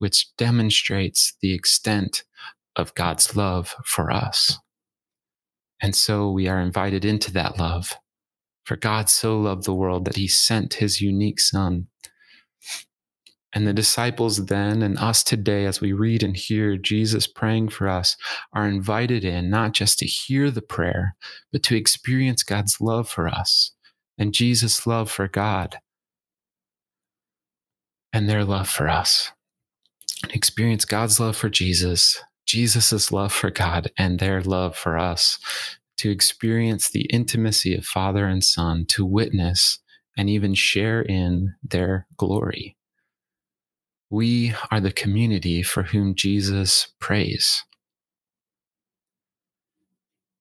which 0.00 0.34
demonstrates 0.36 1.36
the 1.40 1.54
extent 1.54 2.24
of 2.74 2.92
God's 2.96 3.36
love 3.36 3.76
for 3.84 4.10
us. 4.10 4.58
And 5.80 5.94
so 5.94 6.30
we 6.30 6.48
are 6.48 6.60
invited 6.60 7.04
into 7.04 7.32
that 7.32 7.58
love. 7.58 7.94
For 8.64 8.76
God 8.76 9.08
so 9.08 9.38
loved 9.38 9.64
the 9.64 9.74
world 9.74 10.04
that 10.06 10.16
he 10.16 10.26
sent 10.26 10.74
his 10.74 11.00
unique 11.00 11.38
son. 11.38 11.86
And 13.52 13.66
the 13.66 13.72
disciples 13.72 14.46
then 14.46 14.82
and 14.82 14.98
us 14.98 15.22
today, 15.22 15.64
as 15.64 15.80
we 15.80 15.92
read 15.92 16.22
and 16.22 16.36
hear 16.36 16.76
Jesus 16.76 17.26
praying 17.26 17.68
for 17.68 17.88
us, 17.88 18.16
are 18.52 18.66
invited 18.66 19.24
in 19.24 19.48
not 19.48 19.72
just 19.72 19.98
to 20.00 20.06
hear 20.06 20.50
the 20.50 20.62
prayer, 20.62 21.16
but 21.52 21.62
to 21.64 21.76
experience 21.76 22.42
God's 22.42 22.80
love 22.80 23.08
for 23.08 23.28
us 23.28 23.72
and 24.18 24.34
Jesus' 24.34 24.86
love 24.86 25.10
for 25.10 25.28
God 25.28 25.78
and 28.12 28.28
their 28.28 28.44
love 28.44 28.68
for 28.68 28.88
us. 28.88 29.30
Experience 30.30 30.84
God's 30.84 31.20
love 31.20 31.36
for 31.36 31.48
Jesus 31.48 32.20
Jesus' 32.46 33.12
love 33.12 33.32
for 33.32 33.50
God 33.50 33.90
and 33.98 34.18
their 34.18 34.40
love 34.40 34.76
for 34.76 34.96
us, 34.96 35.38
to 35.98 36.10
experience 36.10 36.90
the 36.90 37.06
intimacy 37.06 37.74
of 37.74 37.84
Father 37.84 38.26
and 38.26 38.42
Son, 38.42 38.86
to 38.90 39.04
witness 39.04 39.78
and 40.16 40.30
even 40.30 40.54
share 40.54 41.02
in 41.02 41.54
their 41.62 42.06
glory. 42.16 42.76
We 44.08 44.54
are 44.70 44.80
the 44.80 44.92
community 44.92 45.62
for 45.62 45.82
whom 45.82 46.14
Jesus 46.14 46.88
prays. 47.00 47.64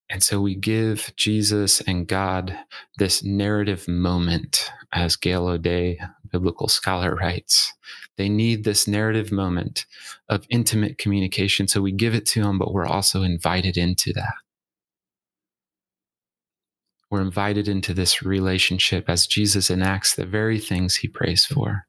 And 0.09 0.21
so 0.21 0.39
we 0.39 0.55
give 0.55 1.11
Jesus 1.15 1.81
and 1.81 2.07
God 2.07 2.57
this 2.97 3.23
narrative 3.23 3.87
moment, 3.87 4.69
as 4.93 5.15
Gail 5.15 5.47
O'Day, 5.47 5.99
biblical 6.31 6.67
scholar, 6.67 7.15
writes. 7.15 7.73
They 8.17 8.29
need 8.29 8.63
this 8.63 8.87
narrative 8.87 9.31
moment 9.31 9.85
of 10.29 10.45
intimate 10.49 10.97
communication. 10.97 11.67
So 11.67 11.81
we 11.81 11.91
give 11.91 12.13
it 12.13 12.25
to 12.27 12.43
them, 12.43 12.59
but 12.59 12.71
we're 12.71 12.85
also 12.85 13.23
invited 13.23 13.77
into 13.77 14.13
that. 14.13 14.35
We're 17.09 17.21
invited 17.21 17.67
into 17.67 17.93
this 17.93 18.21
relationship 18.21 19.09
as 19.09 19.27
Jesus 19.27 19.69
enacts 19.69 20.15
the 20.15 20.25
very 20.25 20.59
things 20.59 20.97
he 20.97 21.07
prays 21.07 21.45
for. 21.45 21.87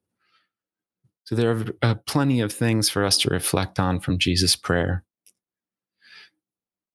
So 1.25 1.35
there 1.35 1.51
are 1.51 1.65
uh, 1.83 1.95
plenty 2.07 2.41
of 2.41 2.53
things 2.53 2.89
for 2.89 3.05
us 3.05 3.19
to 3.19 3.31
reflect 3.31 3.81
on 3.81 4.01
from 4.01 4.19
Jesus' 4.19 4.57
prayer. 4.57 5.05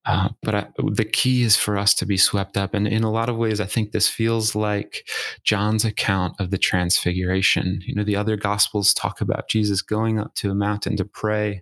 Uh, 0.05 0.29
but 0.41 0.55
I, 0.55 0.67
the 0.91 1.05
key 1.05 1.43
is 1.43 1.55
for 1.55 1.77
us 1.77 1.93
to 1.95 2.07
be 2.07 2.17
swept 2.17 2.57
up. 2.57 2.73
And 2.73 2.87
in 2.87 3.03
a 3.03 3.11
lot 3.11 3.29
of 3.29 3.37
ways, 3.37 3.61
I 3.61 3.65
think 3.65 3.91
this 3.91 4.09
feels 4.09 4.55
like 4.55 5.07
John's 5.43 5.85
account 5.85 6.39
of 6.39 6.49
the 6.49 6.57
transfiguration. 6.57 7.81
You 7.85 7.93
know, 7.93 8.03
the 8.03 8.15
other 8.15 8.35
gospels 8.35 8.95
talk 8.95 9.21
about 9.21 9.47
Jesus 9.47 9.83
going 9.83 10.19
up 10.19 10.33
to 10.35 10.49
a 10.49 10.55
mountain 10.55 10.97
to 10.97 11.05
pray. 11.05 11.61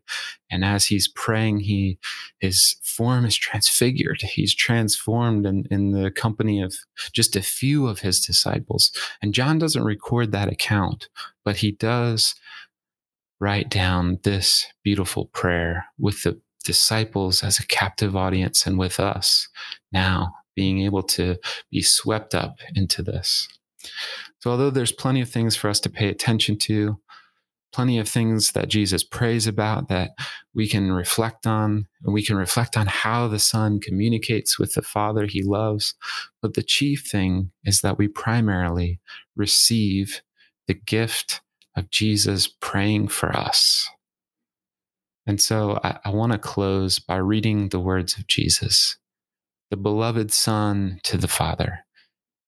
And 0.50 0.64
as 0.64 0.86
he's 0.86 1.10
praying, 1.10 1.60
he, 1.60 2.00
his 2.40 2.78
form 2.82 3.26
is 3.26 3.36
transfigured. 3.36 4.22
He's 4.22 4.56
transformed 4.56 5.46
in, 5.46 5.66
in 5.70 5.92
the 5.92 6.10
company 6.10 6.62
of 6.62 6.76
just 7.12 7.36
a 7.36 7.42
few 7.42 7.88
of 7.88 8.00
his 8.00 8.26
disciples. 8.26 8.92
And 9.22 9.34
John 9.34 9.60
doesn't 9.60 9.84
record 9.84 10.32
that 10.32 10.52
account, 10.52 11.10
but 11.44 11.58
he 11.58 11.72
does 11.72 12.36
write 13.42 13.70
down 13.70 14.20
this 14.24 14.66
beautiful 14.84 15.26
prayer 15.26 15.86
with 15.98 16.24
the 16.24 16.40
disciples 16.64 17.44
as 17.44 17.60
a 17.60 17.68
captive 17.68 18.16
audience 18.16 18.66
and 18.66 18.78
with 18.78 19.00
us 19.00 19.48
now 19.92 20.34
being 20.56 20.82
able 20.82 21.04
to 21.04 21.38
be 21.72 21.82
swept 21.82 22.36
up 22.36 22.58
into 22.76 23.02
this. 23.02 23.48
So, 24.40 24.52
although 24.52 24.70
there's 24.70 24.92
plenty 24.92 25.22
of 25.22 25.30
things 25.30 25.56
for 25.56 25.70
us 25.70 25.80
to 25.82 25.90
pay 25.90 26.10
attention 26.10 26.58
to, 26.60 27.00
plenty 27.72 28.00
of 28.00 28.10
things 28.10 28.52
that 28.54 28.68
Jesus 28.68 29.04
prays 29.04 29.48
about 29.48 29.90
that 29.90 30.12
we 30.54 30.68
can 30.68 30.92
reflect 30.92 31.46
on, 31.46 31.88
and 32.04 32.14
we 32.14 32.24
can 32.24 32.36
reflect 32.36 32.76
on 32.76 32.88
how 32.88 33.28
the 33.28 33.40
Son 33.40 33.80
communicates 33.80 34.60
with 34.60 34.74
the 34.74 34.82
Father 34.82 35.28
he 35.28 35.44
loves. 35.44 35.96
But 36.42 36.56
the 36.56 36.64
chief 36.64 37.08
thing 37.10 37.52
is 37.64 37.82
that 37.82 37.98
we 37.98 38.08
primarily 38.08 39.00
receive 39.36 40.22
the 40.68 40.74
gift 40.74 41.42
of 41.76 41.90
Jesus 41.90 42.48
praying 42.48 43.08
for 43.08 43.36
us 43.36 43.90
and 45.30 45.40
so 45.40 45.80
I, 45.84 46.00
I 46.06 46.10
want 46.10 46.32
to 46.32 46.40
close 46.40 46.98
by 46.98 47.18
reading 47.18 47.70
the 47.70 47.80
words 47.80 48.18
of 48.18 48.26
Jesus, 48.26 48.98
the 49.70 49.78
beloved 49.78 50.34
Son 50.34 51.00
to 51.04 51.18
the 51.18 51.28
Father. 51.28 51.86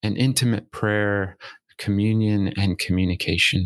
an 0.01 0.17
intimate 0.17 0.71
prayer, 0.71 1.38
communion, 1.77 2.51
and 2.57 2.79
communication. 2.79 3.65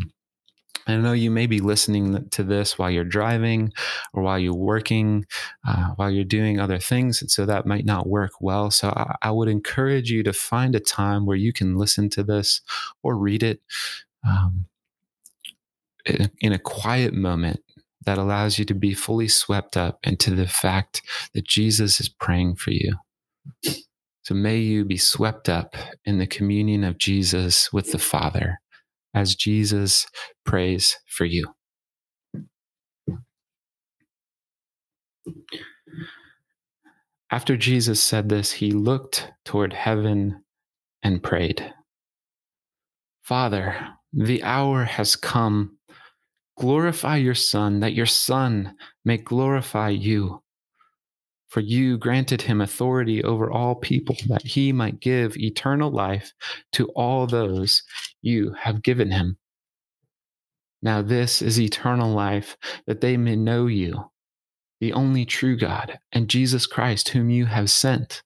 I 0.86 0.96
know 0.96 1.14
you 1.14 1.30
may 1.30 1.46
be 1.46 1.60
listening 1.60 2.28
to 2.28 2.44
this 2.44 2.78
while 2.78 2.90
you're 2.90 3.04
driving 3.04 3.72
or 4.12 4.22
while 4.22 4.38
you're 4.38 4.54
working, 4.54 5.24
uh, 5.66 5.92
while 5.96 6.10
you're 6.10 6.22
doing 6.22 6.60
other 6.60 6.78
things. 6.78 7.22
And 7.22 7.30
so 7.30 7.46
that 7.46 7.64
might 7.64 7.86
not 7.86 8.06
work 8.06 8.32
well. 8.38 8.70
So 8.70 8.90
I, 8.90 9.16
I, 9.22 9.30
would 9.30 9.48
encourage 9.48 10.10
you 10.10 10.24
to 10.24 10.34
find 10.34 10.74
a 10.74 10.80
time 10.80 11.24
where 11.24 11.38
you 11.38 11.54
can 11.54 11.76
listen 11.76 12.10
to 12.10 12.22
this 12.22 12.60
or 13.02 13.16
read 13.16 13.42
it 13.42 13.62
um, 14.28 14.66
in, 16.04 16.30
in 16.42 16.52
a 16.52 16.58
quiet 16.58 17.14
moment 17.14 17.62
that 18.06 18.18
allows 18.18 18.58
you 18.58 18.64
to 18.64 18.74
be 18.74 18.94
fully 18.94 19.28
swept 19.28 19.76
up 19.76 19.98
into 20.04 20.34
the 20.34 20.46
fact 20.48 21.02
that 21.34 21.46
Jesus 21.46 22.00
is 22.00 22.08
praying 22.08 22.56
for 22.56 22.70
you. 22.70 22.96
So 24.22 24.34
may 24.34 24.58
you 24.58 24.84
be 24.84 24.96
swept 24.96 25.48
up 25.48 25.76
in 26.04 26.18
the 26.18 26.26
communion 26.26 26.84
of 26.84 26.98
Jesus 26.98 27.72
with 27.72 27.92
the 27.92 27.98
Father 27.98 28.58
as 29.14 29.34
Jesus 29.34 30.06
prays 30.44 30.96
for 31.08 31.24
you. 31.24 31.48
After 37.30 37.56
Jesus 37.56 38.00
said 38.00 38.28
this, 38.28 38.52
he 38.52 38.70
looked 38.70 39.32
toward 39.44 39.72
heaven 39.72 40.44
and 41.02 41.22
prayed 41.22 41.72
Father, 43.22 43.76
the 44.12 44.42
hour 44.44 44.84
has 44.84 45.16
come. 45.16 45.75
Glorify 46.56 47.16
your 47.16 47.34
Son, 47.34 47.80
that 47.80 47.94
your 47.94 48.06
Son 48.06 48.74
may 49.04 49.18
glorify 49.18 49.90
you. 49.90 50.42
For 51.48 51.60
you 51.60 51.96
granted 51.98 52.42
him 52.42 52.60
authority 52.60 53.22
over 53.22 53.50
all 53.50 53.74
people, 53.74 54.16
that 54.28 54.42
he 54.42 54.72
might 54.72 55.00
give 55.00 55.36
eternal 55.36 55.90
life 55.90 56.32
to 56.72 56.88
all 56.96 57.26
those 57.26 57.82
you 58.22 58.54
have 58.58 58.82
given 58.82 59.10
him. 59.10 59.36
Now, 60.82 61.02
this 61.02 61.42
is 61.42 61.60
eternal 61.60 62.12
life, 62.12 62.56
that 62.86 63.00
they 63.00 63.16
may 63.16 63.36
know 63.36 63.66
you, 63.66 64.10
the 64.80 64.92
only 64.92 65.24
true 65.24 65.56
God, 65.56 65.98
and 66.12 66.28
Jesus 66.28 66.66
Christ, 66.66 67.10
whom 67.10 67.30
you 67.30 67.46
have 67.46 67.70
sent. 67.70 68.22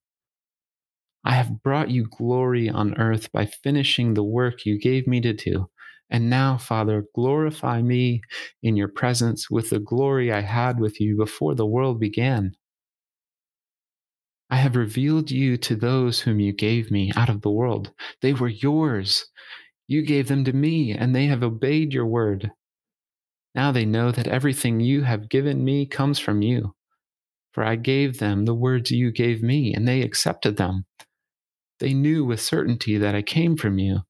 I 1.24 1.34
have 1.34 1.62
brought 1.62 1.90
you 1.90 2.06
glory 2.10 2.68
on 2.68 2.98
earth 2.98 3.30
by 3.32 3.46
finishing 3.46 4.14
the 4.14 4.24
work 4.24 4.64
you 4.64 4.78
gave 4.78 5.06
me 5.06 5.20
to 5.20 5.32
do. 5.32 5.68
And 6.10 6.28
now, 6.28 6.58
Father, 6.58 7.04
glorify 7.14 7.82
me 7.82 8.22
in 8.62 8.76
your 8.76 8.88
presence 8.88 9.48
with 9.50 9.70
the 9.70 9.78
glory 9.78 10.32
I 10.32 10.40
had 10.40 10.80
with 10.80 11.00
you 11.00 11.16
before 11.16 11.54
the 11.54 11.66
world 11.66 12.00
began. 12.00 12.52
I 14.50 14.56
have 14.56 14.74
revealed 14.74 15.30
you 15.30 15.56
to 15.58 15.76
those 15.76 16.20
whom 16.20 16.40
you 16.40 16.52
gave 16.52 16.90
me 16.90 17.12
out 17.14 17.28
of 17.28 17.42
the 17.42 17.50
world. 17.50 17.92
They 18.20 18.32
were 18.32 18.48
yours. 18.48 19.26
You 19.86 20.02
gave 20.02 20.26
them 20.26 20.44
to 20.44 20.52
me, 20.52 20.92
and 20.92 21.14
they 21.14 21.26
have 21.26 21.44
obeyed 21.44 21.94
your 21.94 22.06
word. 22.06 22.50
Now 23.54 23.70
they 23.70 23.84
know 23.84 24.10
that 24.10 24.26
everything 24.26 24.80
you 24.80 25.02
have 25.02 25.28
given 25.28 25.64
me 25.64 25.86
comes 25.86 26.18
from 26.18 26.42
you. 26.42 26.74
For 27.52 27.64
I 27.64 27.76
gave 27.76 28.18
them 28.18 28.44
the 28.44 28.54
words 28.54 28.90
you 28.90 29.12
gave 29.12 29.42
me, 29.42 29.72
and 29.74 29.86
they 29.86 30.02
accepted 30.02 30.56
them. 30.56 30.86
They 31.78 31.94
knew 31.94 32.24
with 32.24 32.40
certainty 32.40 32.98
that 32.98 33.14
I 33.14 33.22
came 33.22 33.56
from 33.56 33.78
you, 33.78 34.00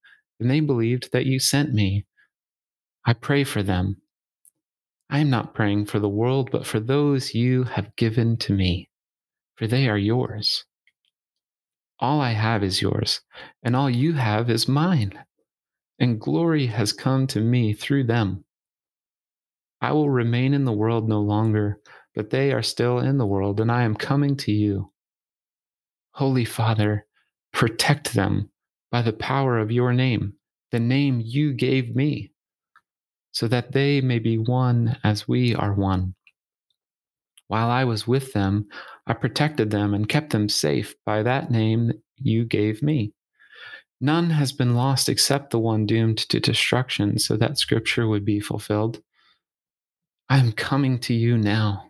and 0.41 0.51
they 0.51 0.61
believed 0.61 1.11
that 1.13 1.27
you 1.27 1.39
sent 1.39 1.73
me. 1.73 2.07
I 3.07 3.13
pray 3.13 3.45
for 3.45 3.63
them. 3.63 4.03
I 5.09 5.19
am 5.19 5.31
not 5.31 5.55
praying 5.55 5.87
for 5.87 5.99
the 5.99 6.09
world, 6.09 6.51
but 6.51 6.67
for 6.67 6.81
those 6.81 7.35
you 7.35 7.65
have 7.65 7.97
given 7.97 8.37
to 8.39 8.53
me 8.53 8.91
for 9.61 9.67
they 9.67 9.91
are 9.91 9.99
yours. 9.99 10.65
All 11.99 12.19
I 12.19 12.31
have 12.31 12.65
is 12.65 12.81
yours, 12.81 13.21
and 13.63 13.77
all 13.77 13.91
you 13.91 14.15
have 14.15 14.49
is 14.49 14.67
mine, 14.67 15.13
and 15.99 16.19
glory 16.19 16.65
has 16.69 16.95
come 16.95 17.27
to 17.27 17.43
me 17.43 17.75
through 17.75 18.05
them. 18.05 18.47
I 19.83 19.93
will 19.93 20.09
remain 20.09 20.55
in 20.55 20.65
the 20.65 20.73
world 20.73 21.11
no 21.11 21.21
longer, 21.21 21.79
but 22.15 22.31
they 22.31 22.53
are 22.53 22.63
still 22.63 23.01
in 23.01 23.19
the 23.19 23.27
world, 23.27 23.61
and 23.61 23.71
I 23.71 23.83
am 23.83 23.95
coming 23.95 24.35
to 24.39 24.51
you. 24.51 24.93
Holy 26.13 26.47
Father, 26.47 27.05
protect 27.53 28.15
them 28.15 28.51
by 28.91 29.03
the 29.03 29.13
power 29.13 29.59
of 29.59 29.71
your 29.71 29.93
name, 29.93 30.33
the 30.71 30.81
name 30.81 31.21
you 31.25 31.53
gave 31.53 31.95
me, 31.95 32.33
so 33.33 33.49
that 33.49 33.73
they 33.73 34.01
may 34.01 34.19
be 34.19 34.39
one 34.39 34.97
as 35.05 35.27
we 35.27 35.55
are 35.55 35.75
one. 35.75 36.15
While 37.49 37.69
I 37.69 37.85
was 37.85 38.07
with 38.07 38.33
them, 38.33 38.69
I 39.07 39.15
protected 39.15 39.71
them 39.71 39.93
and 39.95 40.09
kept 40.09 40.31
them 40.31 40.49
safe 40.49 40.95
by 41.05 41.25
that 41.25 41.51
name 41.51 41.93
you 42.17 42.45
gave 42.45 42.83
me. 42.83 43.13
None 44.01 44.31
has 44.31 44.53
been 44.53 44.75
lost 44.75 45.09
except 45.09 45.51
the 45.51 45.59
one 45.59 45.85
doomed 45.85 46.19
to 46.19 46.41
destruction, 46.41 47.19
so 47.19 47.37
that 47.37 47.59
scripture 47.59 48.09
would 48.09 48.25
be 48.25 48.41
fulfilled. 48.41 49.03
I 50.29 50.39
am 50.39 50.53
coming 50.53 51.01
to 51.01 51.15
you 51.15 51.37
now. 51.37 51.90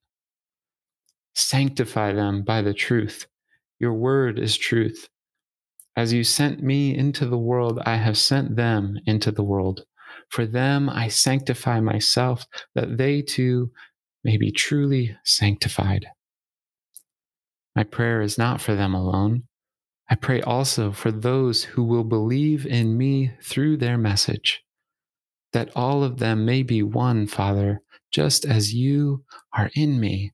Sanctify 1.35 2.13
them 2.13 2.43
by 2.43 2.61
the 2.61 2.73
truth. 2.73 3.27
Your 3.79 3.93
word 3.93 4.37
is 4.37 4.57
truth. 4.57 5.09
As 5.95 6.13
you 6.13 6.23
sent 6.23 6.63
me 6.63 6.95
into 6.95 7.25
the 7.25 7.37
world, 7.37 7.79
I 7.85 7.95
have 7.97 8.17
sent 8.17 8.55
them 8.55 8.97
into 9.05 9.31
the 9.31 9.43
world. 9.43 9.85
For 10.29 10.45
them 10.45 10.89
I 10.89 11.07
sanctify 11.09 11.79
myself, 11.81 12.45
that 12.75 12.97
they 12.97 13.21
too 13.21 13.71
may 14.23 14.37
be 14.37 14.51
truly 14.51 15.17
sanctified. 15.23 16.07
My 17.75 17.83
prayer 17.83 18.21
is 18.21 18.37
not 18.37 18.61
for 18.61 18.75
them 18.75 18.93
alone. 18.93 19.43
I 20.09 20.15
pray 20.15 20.41
also 20.41 20.91
for 20.91 21.11
those 21.11 21.63
who 21.63 21.83
will 21.83 22.03
believe 22.03 22.65
in 22.65 22.97
me 22.97 23.31
through 23.41 23.77
their 23.77 23.97
message, 23.97 24.63
that 25.53 25.71
all 25.75 26.03
of 26.03 26.19
them 26.19 26.45
may 26.45 26.63
be 26.63 26.83
one, 26.83 27.27
Father, 27.27 27.81
just 28.11 28.45
as 28.45 28.73
you 28.73 29.23
are 29.53 29.71
in 29.73 29.99
me 29.99 30.33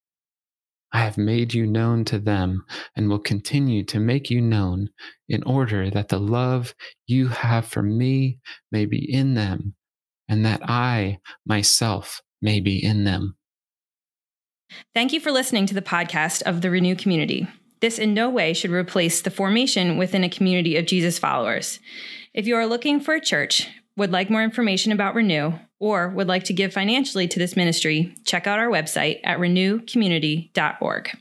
I 0.93 0.99
have 0.99 1.17
made 1.17 1.53
you 1.53 1.65
known 1.65 2.05
to 2.05 2.19
them 2.19 2.65
and 2.95 3.09
will 3.09 3.19
continue 3.19 3.83
to 3.85 3.99
make 3.99 4.29
you 4.29 4.41
known 4.41 4.89
in 5.29 5.43
order 5.43 5.89
that 5.89 6.09
the 6.09 6.19
love 6.19 6.75
you 7.07 7.29
have 7.29 7.65
for 7.65 7.81
me 7.81 8.39
may 8.71 8.85
be 8.85 9.11
in 9.11 9.33
them 9.33 9.75
and 10.27 10.45
that 10.45 10.61
I 10.63 11.19
myself 11.45 12.21
may 12.41 12.59
be 12.59 12.83
in 12.83 13.03
them. 13.03 13.35
Thank 14.93 15.13
you 15.13 15.19
for 15.19 15.31
listening 15.31 15.65
to 15.67 15.73
the 15.73 15.81
podcast 15.81 16.41
of 16.43 16.61
the 16.61 16.69
Renew 16.69 16.95
Community. 16.95 17.47
This 17.81 17.97
in 17.97 18.13
no 18.13 18.29
way 18.29 18.53
should 18.53 18.71
replace 18.71 19.21
the 19.21 19.31
formation 19.31 19.97
within 19.97 20.23
a 20.23 20.29
community 20.29 20.77
of 20.77 20.85
Jesus 20.85 21.19
followers. 21.19 21.79
If 22.33 22.47
you 22.47 22.55
are 22.55 22.67
looking 22.67 22.99
for 22.99 23.13
a 23.13 23.21
church, 23.21 23.67
would 23.97 24.11
like 24.11 24.29
more 24.29 24.43
information 24.43 24.91
about 24.91 25.15
Renew, 25.15 25.53
or 25.81 26.09
would 26.09 26.27
like 26.27 26.45
to 26.45 26.53
give 26.53 26.71
financially 26.71 27.27
to 27.27 27.39
this 27.39 27.57
ministry, 27.57 28.15
check 28.23 28.45
out 28.47 28.59
our 28.59 28.69
website 28.69 29.19
at 29.23 29.39
renewcommunity.org. 29.39 31.17